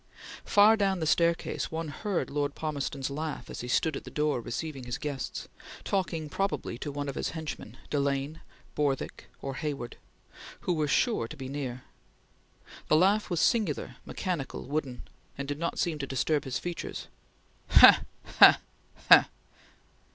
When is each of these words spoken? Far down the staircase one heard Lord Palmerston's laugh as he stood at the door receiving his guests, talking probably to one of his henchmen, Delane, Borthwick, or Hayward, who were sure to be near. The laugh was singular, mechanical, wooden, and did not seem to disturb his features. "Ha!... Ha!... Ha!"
Far 0.45 0.77
down 0.77 0.99
the 0.99 1.05
staircase 1.05 1.69
one 1.69 1.89
heard 1.89 2.31
Lord 2.31 2.55
Palmerston's 2.55 3.11
laugh 3.11 3.51
as 3.51 3.61
he 3.61 3.67
stood 3.67 3.95
at 3.95 4.03
the 4.03 4.09
door 4.09 4.41
receiving 4.41 4.85
his 4.85 4.97
guests, 4.97 5.47
talking 5.83 6.27
probably 6.27 6.79
to 6.79 6.91
one 6.91 7.07
of 7.07 7.13
his 7.13 7.29
henchmen, 7.37 7.77
Delane, 7.91 8.41
Borthwick, 8.73 9.29
or 9.43 9.53
Hayward, 9.53 9.97
who 10.61 10.73
were 10.73 10.87
sure 10.87 11.27
to 11.27 11.37
be 11.37 11.47
near. 11.47 11.83
The 12.87 12.95
laugh 12.95 13.29
was 13.29 13.41
singular, 13.41 13.97
mechanical, 14.03 14.63
wooden, 14.65 15.03
and 15.37 15.47
did 15.47 15.59
not 15.59 15.77
seem 15.77 15.99
to 15.99 16.07
disturb 16.07 16.45
his 16.45 16.57
features. 16.57 17.07
"Ha!... 17.69 18.01
Ha!... 18.39 18.59
Ha!" 19.09 19.29